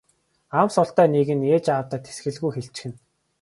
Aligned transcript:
Ам 0.61 0.67
султай 0.75 1.07
нэг 1.15 1.29
нь 1.37 1.47
ээж 1.55 1.65
аавдаа 1.73 1.99
тэсгэлгүй 2.05 2.51
хэлчихнэ. 2.53 2.95